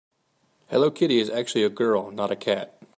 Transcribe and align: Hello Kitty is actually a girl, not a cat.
Hello 0.69 0.89
Kitty 0.89 1.19
is 1.19 1.29
actually 1.29 1.63
a 1.63 1.69
girl, 1.69 2.09
not 2.09 2.31
a 2.31 2.35
cat. 2.35 2.81